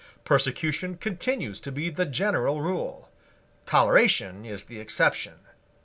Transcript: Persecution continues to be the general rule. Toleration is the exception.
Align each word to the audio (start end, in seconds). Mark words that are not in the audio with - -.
Persecution 0.25 0.97
continues 0.97 1.59
to 1.61 1.71
be 1.71 1.91
the 1.91 2.07
general 2.07 2.59
rule. 2.59 3.07
Toleration 3.67 4.45
is 4.47 4.63
the 4.63 4.79
exception. 4.79 5.41